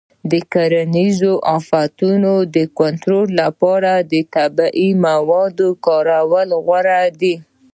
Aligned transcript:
د 0.31 0.33
کرنیزو 0.53 1.33
آفتونو 1.57 2.33
د 2.55 2.57
کنټرول 2.79 3.27
لپاره 3.41 3.91
د 4.11 4.13
طبیعي 4.35 4.89
موادو 5.05 5.69
کارول 5.85 6.49
غوره 6.65 7.01
دي. 7.21 7.35